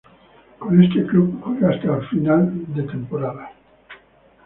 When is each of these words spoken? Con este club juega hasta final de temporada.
Con 0.57 0.81
este 0.81 1.05
club 1.05 1.43
juega 1.43 1.75
hasta 1.75 2.01
final 2.09 2.73
de 2.73 2.81
temporada. 2.87 3.53